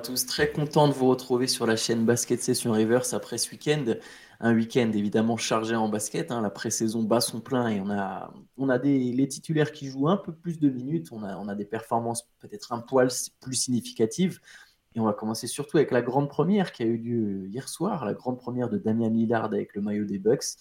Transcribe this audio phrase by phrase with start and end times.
[0.00, 0.26] tous.
[0.26, 3.84] Très content de vous retrouver sur la chaîne Basket Session Reverse après ce week-end.
[4.40, 6.30] Un week-end évidemment chargé en basket.
[6.30, 6.40] Hein.
[6.40, 10.08] La pré-saison bat son plein et on a, on a des, les titulaires qui jouent
[10.08, 11.08] un peu plus de minutes.
[11.12, 13.08] On a, on a des performances peut-être un poil
[13.40, 14.40] plus significatives.
[14.94, 18.04] Et on va commencer surtout avec la grande première qui a eu lieu hier soir,
[18.04, 20.56] la grande première de Damian Lillard avec le maillot des Bucks.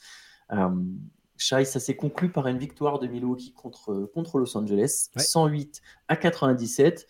[0.51, 0.69] Euh,
[1.37, 6.17] Shai, ça s'est conclu par une victoire de Milwaukee contre, contre Los Angeles, 108 à
[6.17, 7.07] 97.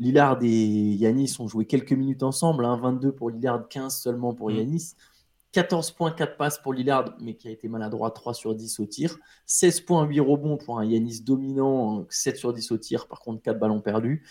[0.00, 4.50] Lillard et Yanis ont joué quelques minutes ensemble, 22 hein, pour Lillard, 15 seulement pour
[4.50, 4.56] mm.
[4.56, 4.94] Yanis.
[5.52, 8.86] 14 points, 4 passes pour Lillard, mais qui a été maladroit 3 sur 10 au
[8.86, 9.18] tir.
[9.46, 13.42] 16 points, 8 rebonds pour un Yanis dominant, 7 sur 10 au tir, par contre
[13.42, 14.24] 4 ballons perdus.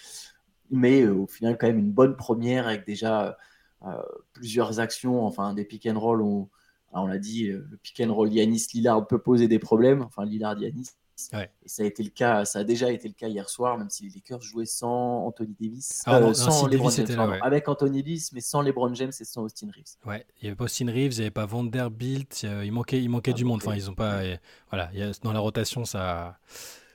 [0.72, 3.38] Mais euh, au final, quand même une bonne première avec déjà
[3.86, 4.02] euh,
[4.34, 6.24] plusieurs actions, enfin des pick and roll.
[6.24, 6.50] On,
[6.94, 10.96] on l'a dit, le pick and roll Yanis-Lillard peut poser des problèmes, enfin Lillard-Yanis.
[11.34, 13.90] Et ça a été le cas, ça a déjà été le cas hier soir, même
[13.90, 18.32] si les Lakers jouaient sans Anthony Davis, ah, euh, sans LeBron James, avec Anthony Davis,
[18.34, 19.98] mais sans LeBron James et sans Austin Reeves.
[20.06, 23.10] Ouais, il n'y avait pas Austin Reeves, il n'y avait pas Vanderbilt, il manquait, il
[23.10, 23.62] manquait ah, du monde.
[23.64, 24.22] Enfin, ils ont pas,
[24.70, 24.92] voilà,
[25.24, 26.38] dans la rotation, ça,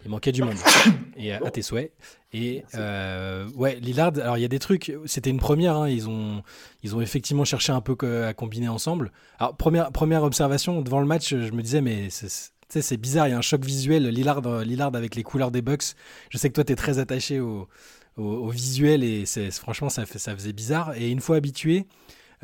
[0.04, 0.56] il manquait du monde.
[1.16, 1.92] Et à, tes souhaits.
[2.32, 6.08] Et euh, ouais, Lillard, alors il y a des trucs, c'était une première, hein, ils,
[6.08, 6.42] ont,
[6.82, 9.12] ils ont effectivement cherché un peu à combiner ensemble.
[9.38, 12.50] Alors, première, première observation, devant le match, je me disais, mais c'est
[12.96, 14.08] bizarre, il y a un choc visuel.
[14.08, 15.94] Lillard, Lillard avec les couleurs des Bucks.
[16.30, 17.68] Je sais que toi, tu es très attaché au,
[18.16, 20.94] visuel et franchement, ça, fait, ça faisait bizarre.
[20.96, 21.86] Et une fois habitué,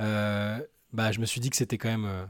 [0.00, 0.58] euh,
[0.92, 2.06] bah, je me suis dit que c'était quand même.
[2.06, 2.24] Euh,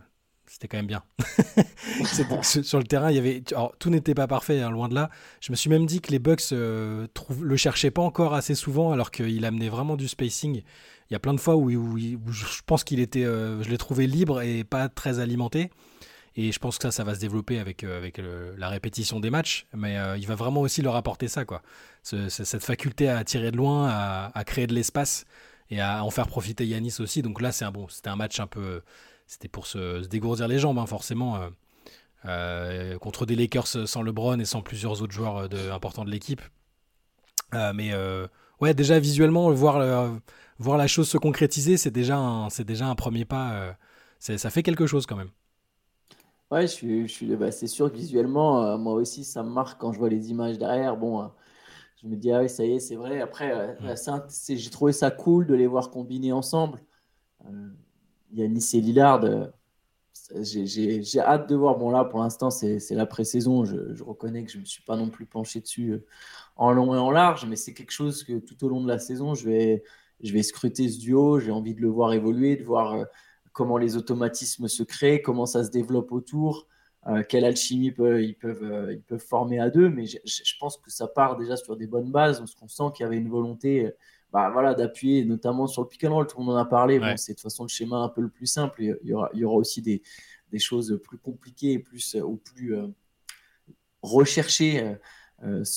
[0.46, 1.04] c'était quand même bien.
[2.42, 3.40] sur le terrain, il y avait,
[3.78, 5.08] tout n'était pas parfait, hein, loin de là.
[5.40, 7.06] Je me suis même dit que les Bucks euh,
[7.40, 10.62] le cherchaient pas encore assez souvent, alors qu'il amenait vraiment du spacing.
[11.08, 14.42] Il y a plein de fois où, je pense qu'il était, je l'ai trouvé libre
[14.42, 15.70] et pas très alimenté.
[16.42, 18.19] Et je pense que ça, ça va se développer avec, euh, avec
[18.56, 19.66] la répétition des matchs.
[19.74, 21.60] Mais euh, il va vraiment aussi leur apporter ça, quoi.
[22.03, 23.88] cette faculté à tirer de loin,
[24.34, 25.26] à, créer de l'espace
[25.69, 27.20] et à en faire profiter Yanis aussi.
[27.20, 28.81] Donc là, c'est un bon, c'était un match un peu,
[29.26, 31.38] c'était pour se, dégourdir les jambes, hein, forcément.
[32.25, 36.41] Euh, contre des Lakers sans LeBron et sans plusieurs autres joueurs importants de l'équipe.
[37.53, 37.93] mais
[38.62, 40.10] ouais, déjà visuellement, voir,
[40.59, 43.76] voir la chose se concrétiser, c'est déjà, c'est déjà un premier pas.
[44.20, 45.31] ça fait quelque chose quand même.
[46.50, 49.50] Ouais, je suis, je suis, bah, c'est sûr que visuellement, euh, moi aussi, ça me
[49.50, 50.97] marque quand je vois les images derrière.
[50.97, 51.27] Bon, euh,
[52.03, 53.21] je me dis, ah oui, ça y est, c'est vrai.
[53.21, 53.94] Après, euh,
[54.49, 56.81] j'ai trouvé ça cool de les voir combiner ensemble.
[58.33, 59.22] Il y a Nice et Lillard.
[60.43, 61.78] j'ai hâte de voir.
[61.78, 63.65] Bon, là, pour l'instant, c'est la pré-saison.
[63.65, 66.03] Je, je, reconnais que je ne me suis pas non plus penché dessus
[66.56, 68.99] en long et en large, mais c'est quelque chose que tout au long de la
[68.99, 69.84] saison, je vais,
[70.22, 71.38] je vais scruter ce duo.
[71.41, 73.06] J'ai envie de le voir évoluer, de voir
[73.53, 76.66] comment les automatismes se créent, comment ça se développe autour,
[77.06, 79.88] euh, quelle alchimie ils peuvent, euh, ils peuvent former à deux.
[79.88, 83.05] Mais je, pense que ça part déjà sur des bonnes bases, parce qu'on sent qu'il
[83.05, 83.91] y avait une volonté
[84.33, 86.27] bah, voilà, d'appuyer notamment sur le pick and roll.
[86.27, 87.00] Tout le monde en a parlé.
[87.16, 88.83] c'est de toute façon le schéma un peu le plus simple.
[88.83, 90.03] Il y aura, il y aura aussi des,
[90.53, 92.87] des choses plus compliquées plus, ou plus euh,
[94.03, 94.97] recherchées.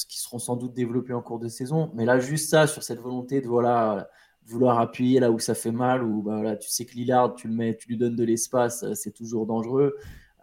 [0.10, 1.90] qui seront sans doute développées en cours de saison.
[1.96, 4.10] Mais là, juste ça, sur cette volonté de voilà,
[4.46, 7.48] vouloir appuyer là où ça fait mal, ou bah, voilà, tu sais que Lillard, tu
[7.48, 9.96] le mets, tu lui donnes de l'espace, euh, c'est toujours dangereux.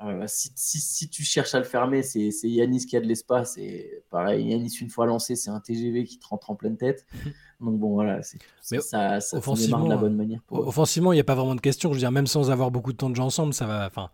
[0.02, 3.58] Euh, si, si, tu cherches à le fermer, c'est Yanis qui a de l'espace.
[3.58, 7.04] Et pareil, Yanis, une fois lancé, c'est un TGV qui te rentre en pleine tête.
[7.60, 8.20] Donc bon, voilà,
[8.62, 10.40] ça, ça offensivement, de la bonne manière.
[10.50, 11.90] Offensivement, il n'y a pas vraiment de question.
[11.90, 13.86] Je veux dire, même sans avoir beaucoup de temps de jeu ensemble, ça va.
[13.86, 14.10] Enfin,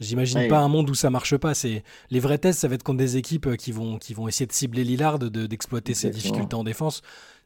[0.00, 1.54] J'imagine pas un monde où ça marche pas.
[1.54, 4.28] C'est les vrais tests, ça va être contre des équipes euh, qui vont qui vont
[4.28, 7.02] essayer de cibler Lillard, d'exploiter ses difficultés en défense.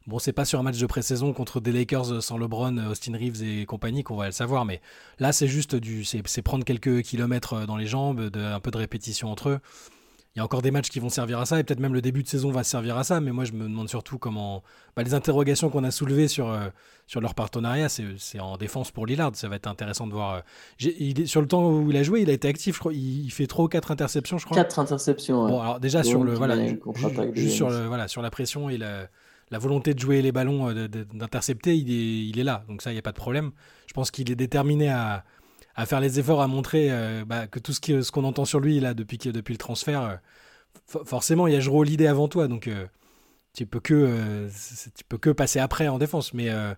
[0.06, 3.42] Bon, c'est pas sur un match de pré-saison contre des Lakers sans LeBron, Austin Reeves
[3.42, 4.80] et compagnie qu'on va le savoir, mais
[5.20, 8.78] là, c'est juste du, c'est prendre quelques kilomètres dans les jambes, de, un peu de
[8.78, 9.60] répétition entre eux.
[10.34, 12.00] Il y a encore des matchs qui vont servir à ça, et peut-être même le
[12.00, 14.62] début de saison va servir à ça, mais moi je me demande surtout comment.
[14.96, 16.68] Bah, les interrogations qu'on a soulevées sur, euh,
[17.06, 20.36] sur leur partenariat, c'est en défense pour Lillard, ça va être intéressant de voir.
[20.36, 20.40] Euh,
[20.80, 23.30] il sur le temps où il a joué, il a été actif, je crois, il,
[23.30, 24.56] fait 3 ou 4 interceptions, je crois.
[24.56, 26.32] 4 interceptions, Bon, alors déjà sur le.
[26.32, 26.56] Voilà,
[27.34, 29.08] juste sur, le, voilà, sur la pression et la
[29.52, 32.64] la volonté de jouer les ballons, euh, d'intercepter, il est, là.
[32.68, 33.52] Donc ça, il n'y a pas de problème.
[33.86, 35.24] Je pense qu'il est déterminé à,
[35.84, 38.94] faire les efforts, à montrer euh, bah, que tout ce qu'on entend sur lui là,
[38.94, 42.48] depuis, depuis le transfert, euh, forcément, il y a Jero l'idée avant toi.
[42.48, 42.68] Donc
[43.52, 44.48] tu peux que
[44.96, 46.32] tu peux que passer après en défense.
[46.32, 46.76] Mais à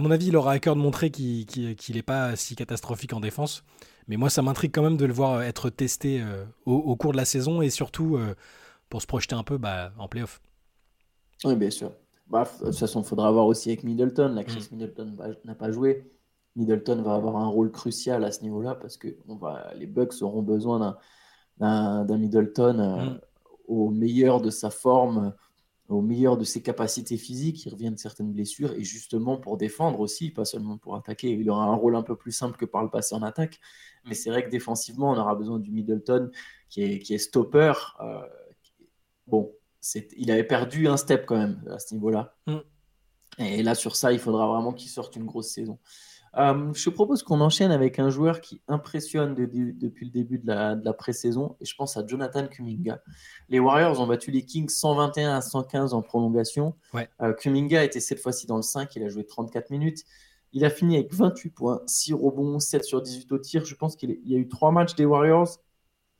[0.00, 3.64] mon avis, il aura à cœur de montrer qu'il n'est pas si catastrophique en défense.
[4.06, 6.22] Mais moi, ça m'intrigue quand même de le voir être testé
[6.66, 8.16] au, cours de la saison et surtout
[8.88, 10.40] pour se projeter un peu bah, en playoff.
[11.44, 11.92] Oui, bien sûr.
[12.32, 14.32] Bah, de toute façon, il faudra voir aussi avec Middleton.
[14.34, 14.74] La Chris mm.
[14.74, 16.10] Middleton n'a pas joué.
[16.56, 20.20] Middleton va avoir un rôle crucial à ce niveau-là parce que on va, les Bucks
[20.22, 20.96] auront besoin
[21.58, 23.20] d'un Middleton euh, mm.
[23.68, 25.34] au meilleur de sa forme
[25.92, 30.00] au meilleur de ses capacités physiques, il revient de certaines blessures, et justement pour défendre
[30.00, 31.30] aussi, pas seulement pour attaquer.
[31.30, 33.60] Il aura un rôle un peu plus simple que par le passé en attaque,
[34.06, 36.30] mais c'est vrai que défensivement, on aura besoin du Middleton
[36.68, 37.74] qui est, qui est stopper.
[38.00, 38.22] Euh,
[39.26, 39.52] bon,
[40.16, 42.34] il avait perdu un step quand même à ce niveau-là.
[42.46, 42.56] Mm.
[43.38, 45.78] Et là, sur ça, il faudra vraiment qu'il sorte une grosse saison.
[46.38, 50.76] Euh, je propose qu'on enchaîne avec un joueur qui impressionne depuis le début de la,
[50.76, 53.02] la pré-saison, et je pense à Jonathan Kuminga.
[53.50, 56.74] Les Warriors ont battu les Kings 121 à 115 en prolongation.
[57.20, 60.04] Euh, Kuminga était cette fois-ci dans le 5, il a joué 34 minutes.
[60.54, 63.64] Il a fini avec 28 points, 6 rebonds, 7 sur 18 au tir.
[63.64, 65.58] Je pense qu'il y a eu 3 matchs des Warriors,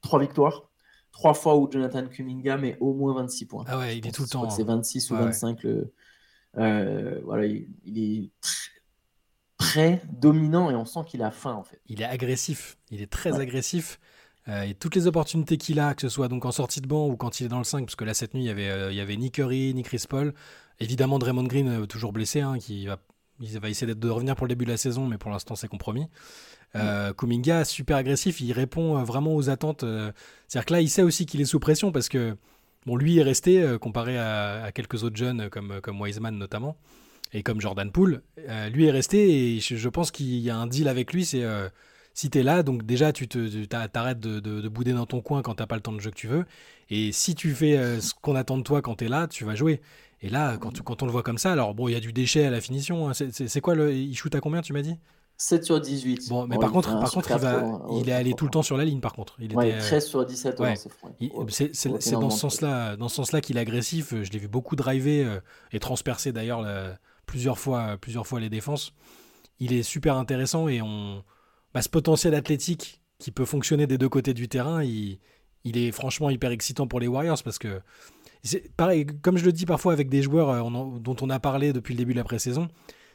[0.00, 0.70] 3 victoires.
[1.12, 3.64] 3 fois où Jonathan Kuminga met au moins 26 points.
[3.68, 4.48] Ah ouais, il est tout le temps.
[4.50, 5.62] C'est 26 ou 25.
[5.62, 5.92] Le,
[6.58, 7.68] euh, voilà, il,
[7.98, 8.30] est
[9.58, 11.80] très dominant et on sent qu'il a faim en fait.
[11.86, 13.98] Il est agressif, il est très agressif.
[14.48, 17.06] Euh, et toutes les opportunités qu'il a, que ce soit donc en sortie de banc
[17.06, 18.70] ou quand il est dans le 5, parce que là cette nuit il y avait,
[18.70, 20.34] euh, il y avait ni Curry ni Chris Paul,
[20.80, 22.98] évidemment Draymond Green euh, toujours blessé, hein, qui va,
[23.40, 25.68] il va essayer de revenir pour le début de la saison, mais pour l'instant c'est
[25.68, 26.06] compromis.
[26.74, 29.84] Euh, Kuminga super agressif, il répond vraiment aux attentes.
[30.48, 32.36] C'est-à-dire que là il sait aussi qu'il est sous pression parce que
[32.86, 36.76] bon lui est resté comparé à, à, quelques autres jeunes comme comme Wiseman notamment
[37.32, 40.66] et comme Jordan Poole, euh, lui est resté et je, pense qu'il y a un
[40.66, 41.68] deal avec lui, c'est euh,
[42.14, 45.54] si tu es là, donc déjà tu t'arrêtes de, de, bouder dans ton coin quand
[45.54, 46.44] t'as pas le temps de jeu que tu veux,
[46.90, 49.44] et si tu fais euh, ce qu'on attend de toi quand tu es là, tu
[49.44, 49.80] vas jouer.
[50.22, 52.12] Et là, quand, quand on le voit comme ça, alors bon, il y a du
[52.12, 53.12] déchet à la finition, hein.
[53.12, 54.96] c'est quoi, le, il shoot à combien tu m'as dit?
[55.36, 56.28] 7 sur 18.
[56.28, 58.76] Bon, mais par contre, par contre il, va, il est allé tout le temps sur
[58.76, 59.36] la ligne, par contre.
[59.40, 60.62] Il était, 13 sur 17,
[61.72, 64.14] c'est dans ce sens-là dans ce sens-là qu'il est agressif.
[64.22, 65.40] Je l'ai vu beaucoup driver
[65.72, 66.64] et transpercer d'ailleurs
[67.26, 68.92] plusieurs fois, plusieurs fois les défenses.
[69.58, 71.24] Il est super intéressant et on,
[71.74, 75.18] bah, ce potentiel athlétique qui peut fonctionner des deux côtés du terrain, il,
[75.64, 77.80] il est franchement hyper excitant pour les Warriors parce que,
[78.76, 81.94] pareil, comme je le dis parfois avec des joueurs euh, dont on a parlé depuis
[81.94, 82.68] le début de la pré-saison,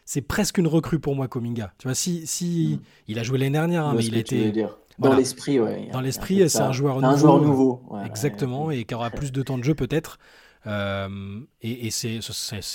[0.05, 1.73] c'est presque une recrue pour moi, Kominga.
[1.77, 2.85] Tu vois, si, si mm.
[3.09, 4.53] il a joué l'année dernière, hein, mais il était.
[4.99, 5.89] Dans l'esprit, ouais.
[5.91, 7.07] Dans l'esprit, c'est un joueur nouveau.
[7.07, 7.83] Un joueur nouveau.
[8.03, 10.17] exactement, et qui aura plus de temps de jeu peut-être.
[10.65, 12.19] Euh, et, c'est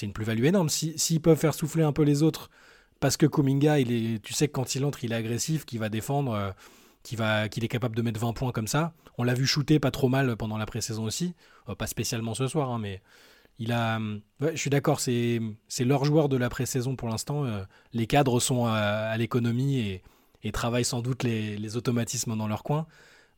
[0.02, 0.69] une plus-value énorme.
[0.69, 2.50] S'ils peuvent faire souffler un peu les autres,
[3.00, 5.81] parce que Kuminga, il est, tu sais que quand il entre, il est agressif, qu'il
[5.81, 8.93] va défendre, euh, qu'il est capable de mettre 20 points comme ça.
[9.19, 11.35] On l'a vu shooter pas trop mal pendant la pré-saison aussi.
[11.69, 13.00] Euh, pas spécialement ce soir, hein, mais
[13.59, 14.00] il a.
[14.41, 15.41] je suis d'accord, c'est
[15.81, 17.44] leur joueur de la pré-saison pour l'instant.
[17.93, 20.00] les cadres sont à, l'économie
[20.43, 22.87] et, travaillent sans doute les, automatismes dans leur coin.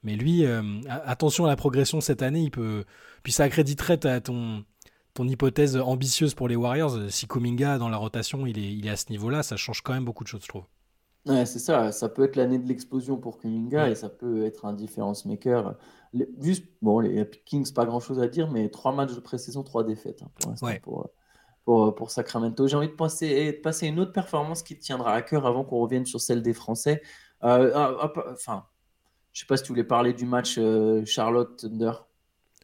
[0.02, 2.84] Mais lui, euh, attention à la progression cette année, il peut.
[3.22, 4.64] Puis ça accréditerait ton
[5.18, 6.98] hypothèse ambitieuse pour les Warriors.
[7.10, 9.94] Si Kuminga dans la rotation, il est, il est à ce niveau-là, ça change quand
[9.94, 10.64] même beaucoup de choses, je trouve.
[11.26, 11.90] Ouais, c'est ça.
[11.90, 15.76] Ça peut être l'année de l'explosion pour Kuminga et ça peut être un difference maker.
[16.40, 20.22] juste, bon, les Kings, pas grand-chose à dire, mais trois matchs de pré-saison, trois défaites
[20.22, 21.10] hein, pour l'instant pour,
[21.64, 22.66] pour, pour, Sacramento.
[22.66, 25.64] J'ai envie de passer, de passer une autre performance qui te tiendra à cœur avant
[25.64, 27.00] qu'on revienne sur celle des Français.
[27.42, 28.66] Euh, ah, enfin,
[29.32, 31.92] je sais pas si tu voulais parler du match euh, Charlotte Thunder.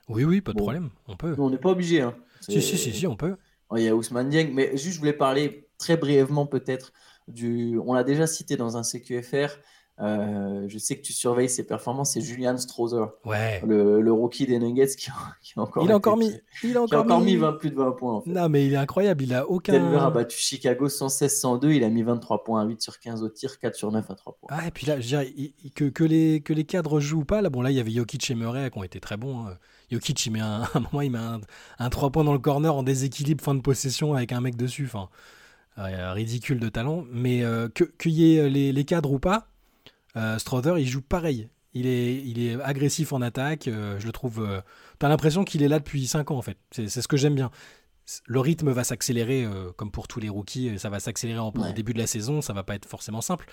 [0.08, 1.34] Oui, oui, pas de problème, on peut.
[1.38, 2.02] on n'est pas obligé.
[2.02, 2.14] Hein.
[2.40, 3.36] Si, si, si, si, on peut.
[3.76, 6.92] Il y a Ousmane Dieng, mais juste je voulais parler très brièvement peut-être
[7.30, 7.78] du.
[7.84, 9.56] On l'a déjà cité dans un CQFR,
[10.02, 13.60] euh, je sais que tu surveilles ses performances, c'est Julian Strother, ouais.
[13.66, 15.10] le, rookie des Nuggets qui,
[15.56, 16.32] a encore, il a encore mis,
[16.64, 18.22] il a encore, mis, 20, plus de 20 points.
[18.24, 19.74] Non, mais il est incroyable, il a aucun.
[19.74, 23.58] Denver a battu Chicago 116-102, il a mis 23 points, 8 sur 15 au tir,
[23.58, 24.48] 4 sur 9 à 3 points.
[24.50, 25.34] Ah, et puis là, je dirais,
[25.74, 28.30] que, que, les, que les cadres jouent pas, là, bon, là, il y avait Jokic
[28.30, 29.46] et Murray qui ont été très bons.
[29.46, 29.58] Hein.
[29.92, 31.18] Jokic, il met un, un moment, il met
[31.78, 34.86] un, 3 points dans le corner en déséquilibre fin de possession avec un mec dessus,
[34.86, 35.10] enfin,
[35.76, 37.04] ridicule de talent.
[37.10, 39.50] Mais euh, qu'il y ait les, les cadres ou pas,
[40.16, 41.48] euh, Strother, il joue pareil.
[41.72, 43.68] Il est, il est agressif en attaque.
[43.68, 44.44] Euh, je le trouve.
[44.44, 44.60] Euh,
[44.98, 46.58] t'as l'impression qu'il est là depuis 5 ans, en fait.
[46.72, 47.50] C'est ce que j'aime bien.
[48.26, 50.78] Le rythme va s'accélérer, comme pour tous les rookies.
[50.78, 52.40] Ça va s'accélérer en, au début de la saison.
[52.40, 53.46] Ça va pas être forcément simple.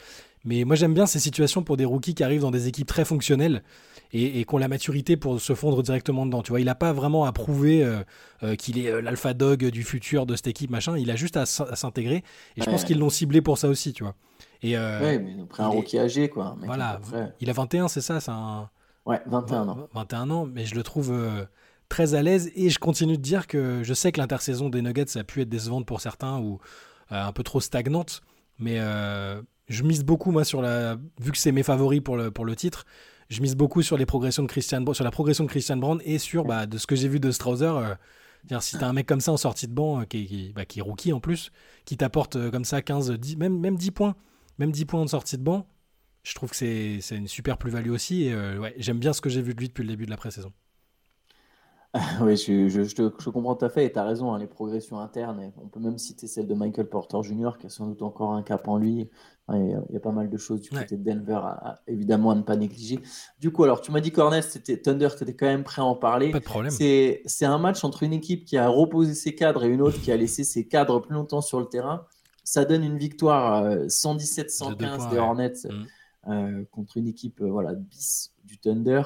[0.46, 3.06] Mais moi, j'aime bien ces situations pour des rookies qui arrivent dans des équipes très
[3.06, 3.64] fonctionnelles
[4.14, 6.42] et, qui ont la maturité pour se fondre directement dedans.
[6.42, 7.88] Tu vois, il n'a pas vraiment à prouver
[8.58, 10.98] qu'il est l'alpha dog du futur de cette équipe, machin.
[10.98, 12.24] Il a juste à, s'intégrer.
[12.56, 14.16] Et je pense qu'ils l'ont ciblé pour ça aussi, tu vois.
[14.62, 16.56] Et, euh, ouais, mais après un rookie âgé, quoi.
[16.64, 17.00] voilà,
[17.40, 18.20] il a 21, c'est ça?
[18.28, 18.70] Un...
[19.06, 19.88] Ouais, 21 ans.
[19.94, 21.46] 21 ans, mais je le trouve euh,
[21.90, 25.18] très à l'aise et je continue de dire que je sais que l'intersaison des Nuggets,
[25.18, 26.60] a pu être décevante pour certains ou
[27.12, 28.22] euh, un peu trop stagnante,
[28.60, 28.78] mais
[29.70, 30.98] je mise beaucoup, moi, sur la.
[31.20, 32.86] Vu que c'est mes favoris pour le, pour le titre,
[33.30, 36.18] je mise beaucoup sur les progressions de Christian sur la progression de Christian Brand et
[36.18, 37.72] sur bah, de ce que j'ai vu de Strausser.
[38.46, 40.82] Dire, si t'as un mec comme ça en sortie de banc, qui, qui, bah, est
[40.82, 41.52] rookie en plus,
[41.84, 44.16] qui t'apporte comme ça 15, 10, même, même 10 points,
[44.58, 45.68] même 10 points de sortie de banc,
[46.28, 48.26] je trouve que c'est une super plus-value aussi.
[48.26, 50.12] Et euh, ouais, j'aime bien ce que j'ai vu de lui depuis le début de
[50.12, 50.52] la pré-saison.
[52.22, 55.00] oui, je, je, je, comprends tout à fait et tu as raison, hein, les progressions
[55.00, 55.52] internes.
[55.58, 58.44] on peut même citer celle de Michael Porter Jr., qui a sans doute encore un
[58.44, 59.10] cap en lui.
[59.54, 61.40] Il y a pas mal de choses du côté de Denver,
[61.88, 63.00] évidemment, à ne pas négliger.
[63.40, 65.86] Du coup, alors, tu m'as dit qu'Hornets, c'était Thunder, tu étais quand même prêt à
[65.86, 66.32] en parler.
[66.32, 66.72] Pas de problème.
[66.72, 70.12] C'est un match entre une équipe qui a reposé ses cadres et une autre qui
[70.12, 72.06] a laissé ses cadres plus longtemps sur le terrain.
[72.44, 76.32] Ça donne une victoire 117-115 euh, des Hornets mm.
[76.32, 79.02] euh, contre une équipe euh, voilà, bis du Thunder.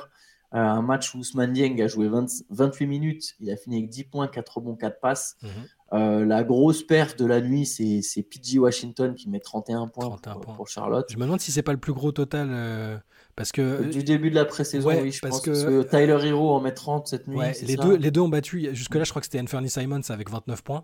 [0.53, 4.03] Euh, un match où Ousmane Dieng a joué 28 minutes, il a fini avec 10
[4.05, 5.37] points, 4 rebonds, 4 passes.
[5.41, 5.49] Mhm.
[5.93, 10.17] Euh, la grosse perte de la nuit, c'est PG Washington qui met 31 points,
[10.55, 11.05] pour, Charlotte.
[11.09, 12.49] Je me demande si c'est pas le plus gros total.
[12.51, 12.97] Euh,
[13.37, 15.41] parce que, du début de la pré-saison, oui, je pense.
[15.41, 17.39] Que, Tyler Hero en met 30 cette nuit.
[17.61, 18.69] les, deux, les deux ont battu.
[18.73, 20.83] Jusque-là, je crois que c'était Anthony Simons avec 29 points.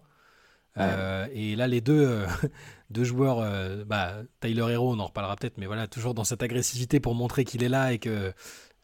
[0.78, 2.24] et là, les deux,
[2.90, 3.46] deux joueurs,
[3.86, 7.44] bah, Tyler Hero, on en reparlera peut-être, mais voilà, toujours dans cette agressivité pour montrer
[7.44, 8.34] qu'il est là et que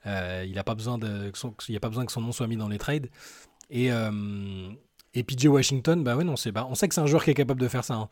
[0.06, 1.32] euh, il n'a pas besoin de,
[1.70, 3.10] il a pas besoin que son nom soit mis dans les trades.
[3.70, 4.70] Et, euh,
[5.14, 7.32] et PJ Washington, bah ouais, non, c'est, bah, on sait que c'est un joueur qui
[7.32, 7.96] est capable de faire ça.
[7.96, 8.10] Hein.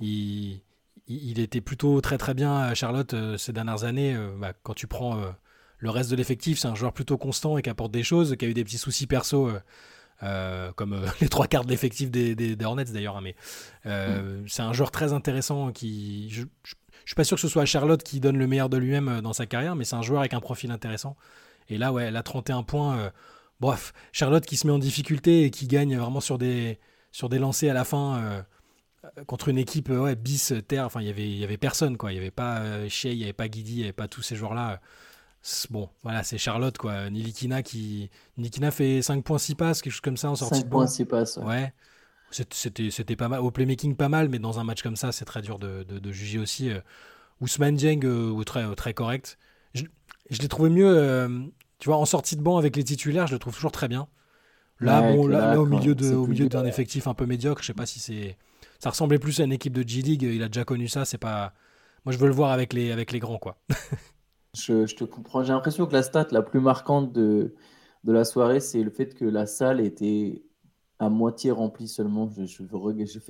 [0.00, 0.60] Il,
[1.08, 4.16] il, était plutôt très très bien à Charlotte euh, ces dernières années.
[4.38, 5.20] Bah, quand tu prends
[5.78, 8.44] le reste de l'effectif, c'est un joueur plutôt constant et qui apporte des choses, qui
[8.44, 9.50] a eu des petits soucis perso.
[10.76, 13.16] comme les trois quarts de l'effectif des, des, Hornets d'ailleurs.
[13.16, 13.34] Hein, mais
[13.86, 14.46] mm.
[14.46, 16.74] c'est un joueur très intéressant qui, je, je
[17.10, 19.32] suis pas sûr que ce soit Charlotte qui donne le meilleur de lui-même euh, dans
[19.32, 21.16] sa carrière, mais c'est un joueur avec un profil intéressant.
[21.68, 22.98] Et là, ouais, elle a 31 points.
[22.98, 23.10] Euh,
[23.58, 26.78] bref, Charlotte qui se met en difficulté et qui gagne vraiment sur des,
[27.10, 28.42] sur des lancers à la fin euh,
[29.26, 30.86] contre une équipe ouais, bis, terre.
[30.86, 32.12] Enfin, y il y avait personne, quoi.
[32.12, 34.22] Il n'y avait pas Shea, il n'y avait pas Guidi, il n'y avait pas tous
[34.22, 34.80] ces joueurs-là.
[35.70, 37.10] Bon, voilà, c'est Charlotte, quoi.
[37.10, 38.08] Nilikina qui.
[38.36, 41.04] Nilikina fait 5 points 6 passes, quelque chose comme ça en sortie 5 points 6
[41.06, 41.38] passes.
[41.38, 41.72] ouais.
[42.30, 43.40] C'était pas mal.
[43.40, 46.12] Au playmaking, pas mal, mais dans un match comme ça, c'est très dur de, de,
[46.12, 46.70] juger aussi.
[46.70, 46.80] Euh,
[47.40, 49.38] Ousmane Dieng, euh, très, très correct.
[49.74, 49.84] Je,
[50.30, 51.28] je l'ai trouvé mieux, euh,
[51.78, 54.06] tu vois, en sortie de banc avec les titulaires, je le trouve toujours très bien.
[54.78, 57.74] Là, bon, là, au milieu de, au milieu d'un effectif un peu médiocre, je sais
[57.74, 58.36] pas si c'est.
[58.78, 61.52] Ça ressemblait plus à une équipe de G-League, il a déjà connu ça, c'est pas.
[62.06, 63.58] Moi, je veux le voir avec les, avec les grands, quoi.
[64.56, 65.42] je, je, te comprends.
[65.44, 67.54] J'ai l'impression que la stat la plus marquante de,
[68.04, 70.42] de la soirée, c'est le fait que la salle était
[71.00, 72.30] à moitié rempli seulement.
[72.36, 72.62] Je, je,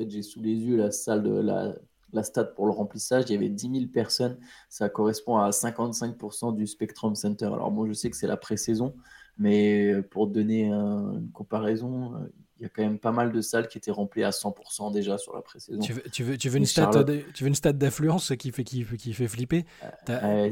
[0.09, 1.75] j'ai sous les yeux la salle de la,
[2.13, 3.25] la stade pour le remplissage.
[3.29, 4.37] Il y avait 10 000 personnes.
[4.69, 7.47] Ça correspond à 55% du Spectrum Center.
[7.47, 8.95] Alors, moi, je sais que c'est la pré-saison,
[9.39, 12.15] mais pour donner une comparaison,
[12.59, 15.17] il y a quand même pas mal de salles qui étaient remplies à 100% déjà
[15.17, 15.81] sur la pré-saison.
[15.81, 16.91] Tu veux, tu veux, tu veux une stat,
[17.33, 19.65] tu veux une stade d'affluence qui fait, qui, qui fait flipper
[20.09, 20.51] euh,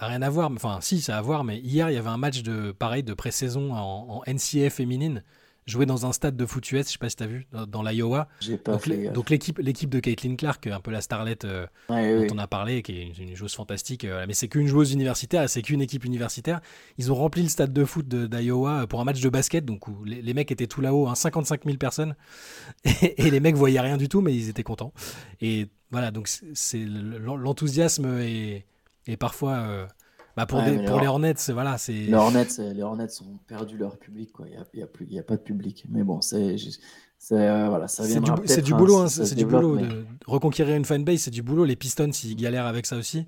[0.00, 2.18] Rien à voir, enfin si, ça a à voir, mais hier il y avait un
[2.18, 5.22] match de pareil de pré-saison en, en NCA féminine
[5.66, 7.82] joué dans un stade de foot US, je sais pas si tu as vu, dans,
[7.82, 8.28] l'Iowa.
[9.12, 12.82] Donc, l'équipe, l'équipe de Caitlin Clark, un peu la starlette euh, dont on a parlé,
[12.82, 16.60] qui est une, joueuse fantastique, euh, mais c'est qu'une joueuse universitaire, c'est qu'une équipe universitaire.
[16.98, 20.04] Ils ont rempli le stade de foot d'Iowa pour un match de basket, donc où
[20.04, 22.16] les, mecs étaient tout là-haut, hein, 55 000 personnes,
[22.84, 24.92] et, les mecs voyaient rien du tout, mais ils étaient contents.
[25.40, 28.64] Et voilà, donc c'est l'enthousiasme et,
[29.06, 29.86] et parfois euh,
[30.36, 31.92] bah pour, pour les Hornets, voilà, c'est.
[31.92, 34.46] Les Hornets, les Hornets ont perdu leur public, quoi.
[34.48, 35.84] Il n'y a, y a, plus, il y a pas de public.
[35.88, 36.56] Mais bon, c'est.
[37.30, 39.76] Euh, voilà, ça c'est du, c'est du, boulot, hein, c'est du boulot.
[39.76, 41.64] De reconquérir une fanbase, c'est du boulot.
[41.64, 43.26] Les Pistons, ils galèrent avec ça aussi.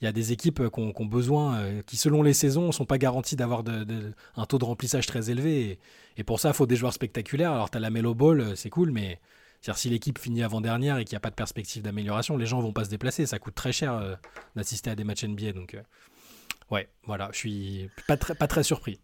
[0.00, 2.84] Il y a des équipes qui ont, besoin, euh, qui selon les saisons, ne sont
[2.84, 5.78] pas garanties d'avoir de, un taux de remplissage très élevé.
[6.16, 7.52] Et, pour ça, il faut des joueurs spectaculaires.
[7.52, 9.20] Alors, tu as la Melo Ball, euh, c'est cool, mais
[9.74, 12.72] si l'équipe finit avant-dernière et qu'il n'y a pas de perspective d'amélioration, les gens vont
[12.72, 13.26] pas se déplacer.
[13.26, 14.18] Ça coûte très cher
[14.56, 15.52] d'assister à des matchs NBA.
[15.52, 15.76] Donc,
[16.72, 18.98] Ouais, voilà, je suis pas très, pas très surpris.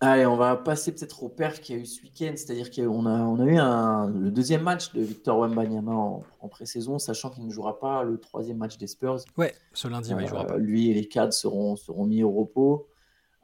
[0.00, 3.06] Allez, on va passer peut-être au perf qu'il y a eu ce week-end, c'est-à-dire qu'on
[3.06, 7.30] a, on a eu un, le deuxième match de Victor Wembanyama en, en pré-saison, sachant
[7.30, 9.20] qu'il ne jouera pas le troisième match des Spurs.
[9.36, 10.54] Ouais, ce lundi, il jouera pas.
[10.54, 12.86] Euh, lui et les cadres seront, seront mis au repos.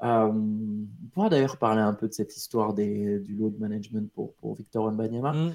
[0.03, 4.35] Euh, on pourra d'ailleurs parler un peu de cette histoire des, du load management pour,
[4.35, 5.33] pour Victor Wembanyama.
[5.33, 5.55] Mm.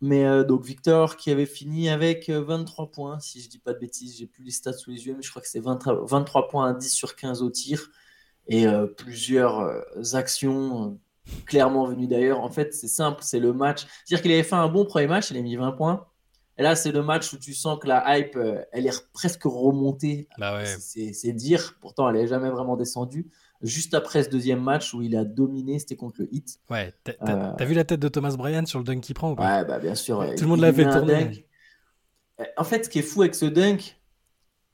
[0.00, 3.74] Mais euh, donc Victor qui avait fini avec 23 euh, points, si je dis pas
[3.74, 6.48] de bêtises, j'ai plus les stats sous les yeux, mais je crois que c'est 23
[6.48, 7.90] points à 10 sur 15 au tir
[8.48, 10.98] et euh, plusieurs actions
[11.44, 12.40] clairement venues d'ailleurs.
[12.40, 13.86] En fait, c'est simple, c'est le match.
[14.04, 16.06] C'est-à-dire qu'il avait fait un bon premier match, il a mis 20 points.
[16.56, 18.38] Et là, c'est le match où tu sens que la hype,
[18.72, 20.28] elle est presque remontée.
[20.38, 23.30] Bah c'est dire, pourtant elle n'est jamais vraiment descendue
[23.62, 26.58] juste après ce deuxième match où il a dominé, c'était contre le Hit.
[26.70, 29.36] Ouais, t'as euh, vu la tête de Thomas Bryan sur le dunk qu'il prend ou
[29.36, 29.58] pas?
[29.58, 30.24] Ouais, bah bien sûr.
[30.36, 31.46] Tout le monde l'a fait tourner.
[32.56, 34.00] En fait, ce qui est fou avec ce dunk,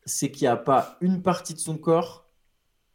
[0.05, 2.31] c'est qu'il n'y a pas une partie de son corps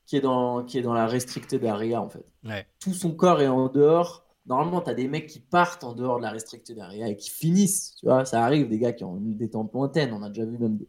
[0.05, 2.25] qui est dans, qui est dans la restricted area, en fait.
[2.45, 2.65] Ouais.
[2.79, 4.25] Tout son corps est en dehors.
[4.45, 7.29] Normalement, tu as des mecs qui partent en dehors de la restricted area et qui
[7.29, 7.95] finissent.
[7.95, 10.13] Tu vois, ça arrive, des gars qui ont une détente lointaine.
[10.13, 10.79] On a déjà vu même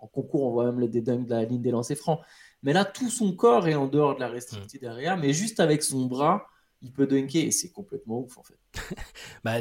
[0.00, 2.20] en concours, on voit même des dunks de la ligne des lancers francs.
[2.62, 5.82] Mais là, tout son corps est en dehors de la restricted area, mais juste avec
[5.82, 6.46] son bras,
[6.82, 8.56] il peut dunker et c'est complètement ouf en fait.
[9.44, 9.58] bah,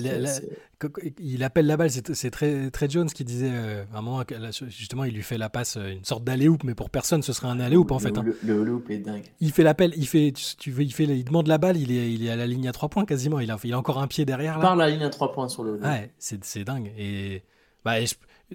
[1.19, 4.23] il appelle la balle, c'est très, très Jones qui disait euh, à un moment,
[4.67, 7.47] justement, il lui fait la passe, euh, une sorte d'alley-oop, mais pour personne, ce serait
[7.47, 8.17] un alley-oop en fait.
[8.17, 8.23] Hein.
[8.43, 9.25] Le, le est dingue.
[9.41, 12.13] Il fait l'appel, il fait, tu, veux, il fait, il demande la balle, il est,
[12.13, 14.07] il est à la ligne à 3 points quasiment, il a, il a encore un
[14.07, 14.57] pied derrière.
[14.57, 14.61] Là.
[14.61, 15.73] Par la ligne à 3 points sur le.
[15.79, 16.91] Ouais, c'est dingue.
[16.97, 17.43] Et
[17.83, 17.95] bah,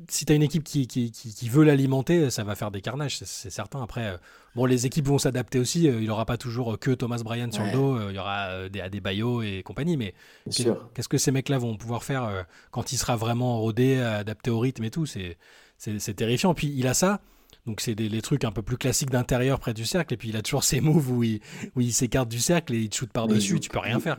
[0.09, 3.19] si tu as une équipe qui, qui, qui, veut l'alimenter, ça va faire des carnages,
[3.19, 3.83] c'est certain.
[3.83, 4.17] Après, euh,
[4.57, 5.89] bon, les équipes vont s'adapter aussi.
[5.89, 7.97] Euh, il n'y aura pas toujours que Thomas Bryan sur le dos.
[7.97, 9.97] Euh, il y aura des Adebayo et compagnie.
[9.97, 10.15] Mais
[10.47, 14.85] qu'est-ce que ces mecs-là vont pouvoir faire quand il sera vraiment rodé, adapté au rythme
[14.85, 15.07] et tout?
[15.07, 16.55] C'est terrifiant.
[16.55, 17.21] Puis il a ça.
[17.67, 20.15] Donc c'est les trucs un peu plus classiques d'intérieur près du cercle.
[20.15, 21.41] Et puis il a toujours ses moves où il,
[21.77, 23.61] où il s'écarte du cercle et il te shoot par-dessus.
[23.61, 24.17] Tu peux rien faire.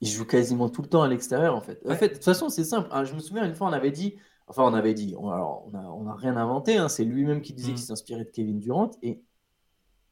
[0.00, 1.80] Il, joue quasiment tout le temps à l'extérieur en fait.
[1.88, 2.88] En fait, de toute façon, c'est simple.
[2.90, 4.16] Ah, je me souviens une fois, on avait dit
[4.48, 7.72] Enfin, on avait dit, on, alors, on n'a rien inventé, hein, c'est lui-même qui disait
[7.72, 7.74] mm.
[7.74, 8.90] qu'il s'inspirait de Kevin Durant.
[9.02, 9.22] Et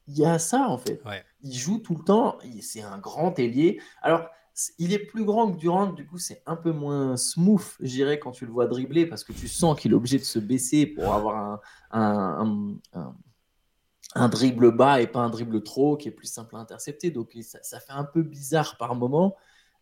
[0.08, 1.00] il y a ça, en fait.
[1.42, 3.80] Il joue tout le temps, c'est un grand ailier.
[4.02, 4.26] Alors,
[4.78, 8.18] il est plus grand que Durant, du coup, c'est un peu moins smooth, je dirais,
[8.18, 10.86] quand tu le vois dribbler, parce que tu sens qu'il est obligé de se baisser
[10.86, 11.60] pour avoir
[11.90, 12.78] un,
[14.14, 17.10] un, dribble bas et pas un dribble trop, qui est plus simple à intercepter.
[17.10, 19.36] Donc, ça, ça fait un peu bizarre par moment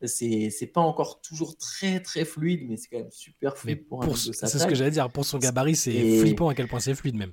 [0.09, 4.15] c'est pas encore toujours très très fluide, mais c'est quand même super fluide pour, un
[4.15, 5.11] C'est ce que j'allais dire.
[5.11, 7.33] Pour son gabarit, c'est flippant à quel point c'est fluide même.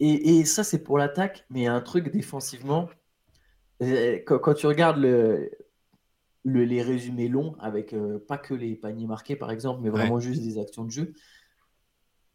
[0.00, 2.88] Et, et ça, c'est pour l'attaque, mais un truc défensivement.
[3.82, 5.50] Euh, quand, tu regardes le,
[6.42, 10.20] le, les résumés longs, avec euh, pas que les paniers marqués par exemple, mais vraiment
[10.20, 11.12] juste des actions de jeu,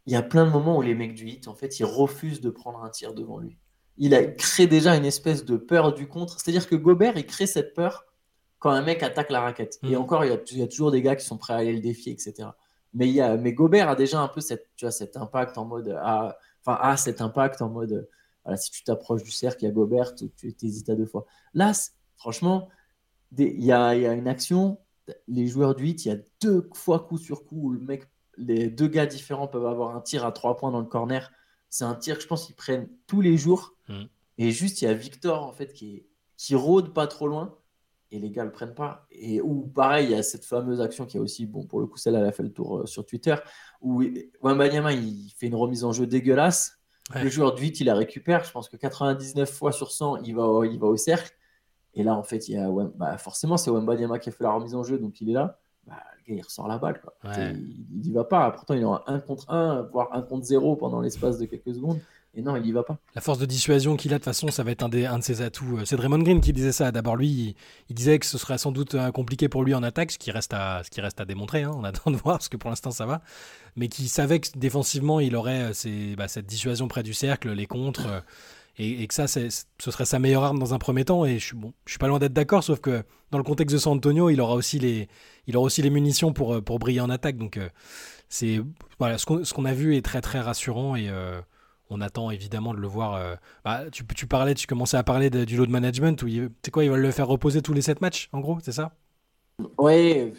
[0.05, 2.41] il y a plein de moments où les mecs du hit, en fait, ils refusent
[2.41, 3.57] de prendre un tir devant lui.
[3.97, 6.39] Il a créé déjà une espèce de peur du contre.
[6.39, 8.05] C'est-à-dire que Gobert, il crée cette peur
[8.65, 9.77] quand un mec attaque la raquette.
[9.83, 9.99] Et mm.
[9.99, 12.49] encore, il y, a, toujours des gars qui sont prêts à aller le défier, etc.
[12.95, 15.59] Mais, il y a, mais Gobert a déjà un peu cette, tu vois, cet impact
[15.59, 15.95] en mode.
[16.01, 18.09] Ah, enfin, a cet impact en mode.
[18.43, 20.31] Voilà, si tu t'approches du cercle, il y a Gobert, tu,
[20.63, 21.27] hésites à deux fois.
[21.53, 21.73] Là,
[22.17, 22.67] franchement,
[23.37, 24.79] il y a, y a, une action.
[25.27, 28.09] Les joueurs du 8, il y a deux fois coup sur coup où le mec,
[28.35, 31.31] les deux gars différents peuvent avoir un tir à trois points dans le corner.
[31.69, 33.75] C'est un tir que je pense qu'ils prennent tous les jours.
[33.89, 34.05] Mm.
[34.39, 37.55] Et juste, il y a Victor, en fait, qui, qui rôde pas trop loin
[38.11, 39.05] et les gars le prennent pas.
[39.11, 41.87] Et ou pareil, il y a cette fameuse action qui a aussi, bon, pour le
[41.87, 43.35] coup, celle-là, elle a fait le tour euh, sur Twitter,
[43.81, 44.03] où
[44.41, 46.79] Wembanyama, il fait une remise en jeu dégueulasse.
[47.13, 48.43] Le joueur de 8, il la récupère.
[48.43, 51.31] Je pense que 99 fois sur 100, il va, au, il va au cercle.
[51.93, 54.51] Et là, en fait, il y a, bah, forcément, c'est Wembanyama qui a fait la
[54.51, 55.59] remise en jeu, donc il est là.
[55.85, 56.99] Bah, le gars, il ressort la balle.
[56.99, 57.13] Quoi.
[57.37, 58.49] Il n'y va pas.
[58.51, 61.75] Pourtant, il est en 1 contre 1, voire 1 contre 0 pendant l'espace de quelques
[61.75, 61.99] secondes.
[62.37, 62.97] Et non, il n'y va pas.
[63.15, 65.19] La force de dissuasion qu'il a, de toute façon, ça va être un, des, un
[65.19, 65.77] de ses atouts.
[65.77, 66.91] Euh, c'est Draymond Green qui disait ça.
[66.91, 67.55] D'abord, lui,
[67.89, 70.31] il, disait que ce serait sans doute euh, compliqué pour lui en attaque, ce qui
[70.31, 71.63] reste à, ce qui reste à démontrer.
[71.63, 71.71] Hein.
[71.75, 73.21] On attend de voir, parce que pour l'instant, ça va.
[73.77, 77.67] Mais qui savait que défensivement, il aurait euh, bah, cette dissuasion près du cercle, les
[77.67, 78.07] contres.
[78.77, 81.23] et, que ça, ce serait sa meilleure arme dans un premier temps.
[81.23, 83.73] Et je suis, bon, je suis pas loin d'être d'accord, sauf que dans le contexte
[83.73, 85.07] de San Antonio, il aura aussi les,
[85.47, 87.37] il aura aussi les munitions pour, pour briller en attaque.
[87.37, 87.57] Donc,
[88.27, 88.59] c'est
[88.99, 91.09] voilà, ce qu'on a vu est très très rassurant et
[91.89, 93.15] on attend évidemment de le voir.
[93.15, 96.27] Euh, bah, tu, tu, parlais, tu commençais à parler du load management où
[96.63, 98.91] c'est quoi, ils veulent le faire reposer tous les 7 matchs, en gros, c'est ça?
[99.77, 100.33] Oui,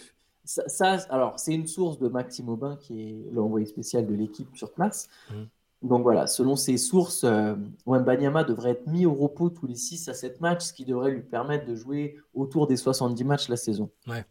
[0.45, 4.73] ça, alors c'est une source de Maxime Aubin qui est l'envoyé spécial de l'équipe sur
[4.73, 5.09] place.
[5.31, 5.35] Mmh.
[5.83, 7.55] Donc voilà, selon ces sources, euh,
[7.85, 11.11] Wembanyama devrait être mis au repos tous les 6 à 7 matchs, ce qui devrait
[11.11, 13.91] lui permettre de jouer autour des 70 matchs la saison.
[14.07, 14.25] Ouais.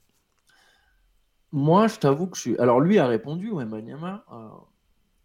[1.51, 2.57] Moi, je t'avoue que je suis.
[2.57, 4.47] Alors lui a répondu, Wembanyama, euh,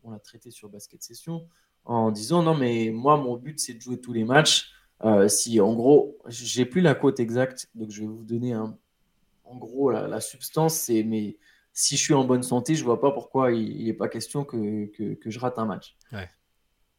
[0.05, 1.46] on l'a traité sur Basket Session
[1.85, 4.73] en disant non, mais moi, mon but, c'est de jouer tous les matchs.
[5.05, 8.77] Euh, si en gros, j'ai plus la quote exacte, donc je vais vous donner un,
[9.45, 11.38] en gros la, substance, c'est mais
[11.73, 14.87] si je suis en bonne santé, je vois pas pourquoi il n'est pas question que,
[14.87, 15.97] que, je rate un match.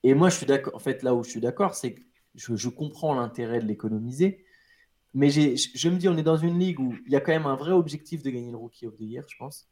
[0.04, 0.74] Et moi, je suis d'accord.
[0.76, 2.02] En fait, là où je suis d'accord, c'est que
[2.34, 4.44] je, je comprends l'intérêt de l'économiser,
[5.14, 7.46] mais je me dis, on est dans une ligue où il y a quand même
[7.46, 9.68] un vrai objectif de gagner le Rookie of the Year, je pense.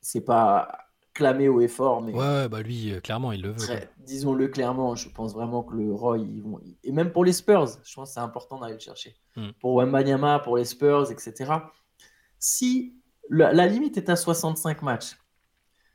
[0.00, 2.02] C'est pas clamé au effort.
[2.02, 3.66] Mais ouais, bah lui, euh, clairement, il le veut.
[3.98, 6.60] Disons-le clairement, je pense vraiment que le Roy, ils vont.
[6.82, 9.16] Et même pour les Spurs, je pense que c'est important d'aller le chercher.
[9.36, 9.50] Hmm.
[9.60, 11.52] Pour Wembanyama, pour les Spurs, etc.
[12.38, 12.94] Si
[13.28, 15.16] la, limite est à 65 matchs,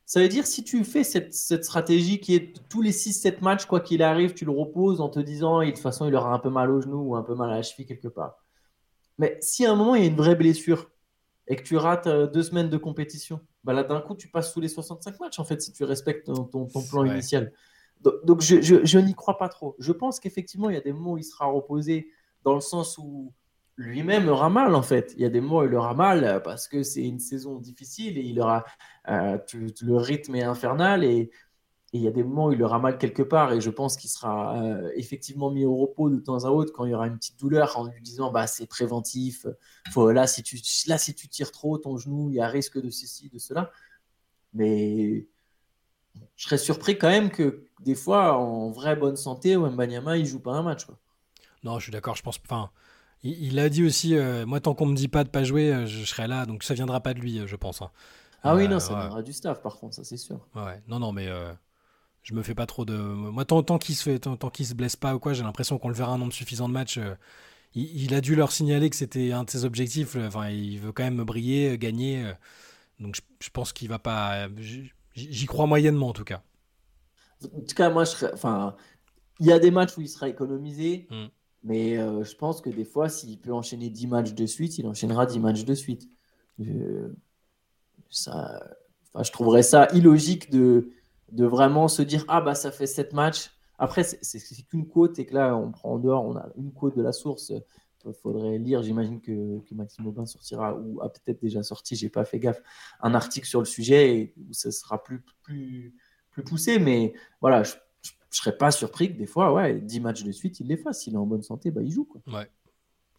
[0.06, 3.66] ça veut dire si tu fais cette, cette stratégie qui est tous les 6-7 matchs,
[3.66, 6.40] quoi qu'il arrive, tu le reposes en te disant, de toute façon, il aura un
[6.40, 8.36] peu mal au genou ou un peu mal à la cheville quelque part.
[9.18, 10.92] Mais si à un moment, il y a une vraie blessure
[11.48, 14.54] et que tu rates euh, deux semaines de compétition, bah là d'un coup tu passes
[14.54, 17.52] sous les 65 matchs en fait si tu respectes ton, plan initial.
[18.24, 19.76] Donc, je, n'y crois pas trop.
[19.80, 22.12] Je pense qu'effectivement il y a des moments où il sera reposé
[22.44, 23.34] dans le sens où
[23.78, 25.14] lui-même aura mal en fait.
[25.18, 28.20] Il y a des moments où il aura mal parce que c'est une saison difficile
[28.20, 28.64] et il aura
[29.10, 29.40] euh,
[29.82, 31.32] le rythme est infernal et,
[31.96, 33.96] Et il y a des moments où il aura mal quelque part et je pense
[33.96, 37.08] qu'il sera euh, effectivement mis au repos de temps à autre quand il y aura
[37.08, 39.48] une petite douleur en lui disant bah, c'est préventif.
[39.92, 42.82] Faut, là, si tu, là, si tu tires trop ton genou, il y a risque
[42.82, 43.72] de ceci, de cela.
[44.54, 45.26] Mais
[46.36, 50.42] je serais surpris quand même que des fois, en vraie bonne santé, Mbanyama, il joue
[50.42, 50.84] pas un match.
[50.84, 50.98] Quoi.
[51.64, 52.18] Non, je suis d'accord.
[52.18, 52.42] Je pense.
[52.44, 52.72] Enfin,
[53.24, 55.86] il, a dit aussi euh, moi, tant qu'on me dit pas de pas jouer, euh,
[55.86, 56.46] je, serai là.
[56.46, 57.82] Donc ça viendra pas de lui, je pense.
[57.82, 57.90] Hein.
[58.44, 60.46] Ah oui, non, ça viendra du staff, par contre, ça c'est sûr.
[60.56, 61.30] Ouais, non, non, mais
[62.26, 62.96] je me fais pas trop de.
[62.98, 65.78] Moi, tant, tant qu'il se fait, tant, qu'il se blesse pas ou quoi, j'ai l'impression
[65.78, 66.98] qu'on le verra un nombre suffisant de matchs.
[66.98, 67.14] Euh,
[67.76, 70.16] il, a dû leur signaler que c'était un de ses objectifs.
[70.16, 72.26] Enfin, il veut quand même briller, euh, gagner.
[72.26, 72.34] Euh,
[73.00, 74.48] donc, je, pense qu'il va pas.
[75.14, 76.42] J'y crois moyennement, en tout cas.
[77.44, 78.76] En tout cas, moi, je serais, enfin,
[79.40, 81.26] il y a des matchs où il sera économisé, mm.
[81.64, 85.28] mais je pense que des fois, s'il peut enchaîner 10 matchs de suite, il enchaînera
[85.28, 86.10] 10 matchs de suite.
[88.10, 88.64] ça,
[89.14, 90.90] enfin, je trouverais ça illogique de
[91.36, 93.52] de vraiment se dire ah bah ça fait 7 matchs.
[93.78, 96.96] Après, c'est qu'une quote et que là, on prend en dehors, on a une quote
[96.96, 97.52] de la source.
[98.06, 102.10] Il faudrait lire, j'imagine que, que, Maxime Aubin sortira ou a peut-être déjà sorti, j'ai
[102.10, 102.62] pas fait gaffe,
[103.02, 105.94] un article sur le sujet où ça sera plus, plus,
[106.30, 106.80] plus poussé.
[106.80, 110.60] Mais voilà, je, ne serais pas surpris que des fois, ouais, 10 matchs de suite,
[110.60, 111.02] il les fasse.
[111.02, 112.06] S'il est en bonne santé, bah, il joue.
[112.06, 112.22] Quoi.
[112.28, 112.50] Ouais,